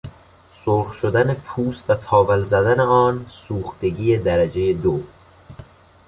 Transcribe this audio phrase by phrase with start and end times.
[0.51, 5.03] سرخ شدن پوست و تاول زدن آن، سوختگی درجه دو